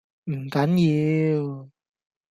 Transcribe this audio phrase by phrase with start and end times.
[0.23, 1.69] 唔緊要